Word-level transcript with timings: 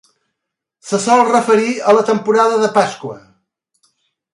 Se 0.91 0.99
sol 1.03 1.21
referir 1.29 1.75
a 1.85 1.95
la 1.99 2.07
temporada 2.11 2.59
de 2.67 2.75
Pasqua. 2.79 3.17